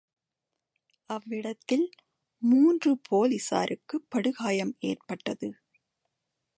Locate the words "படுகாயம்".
4.09-4.75